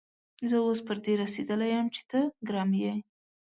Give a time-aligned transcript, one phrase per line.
[0.49, 2.93] زه اوس پر دې رسېدلی يم چې ته ګرم يې.